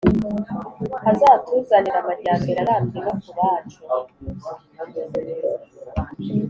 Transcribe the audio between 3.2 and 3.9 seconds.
kubacu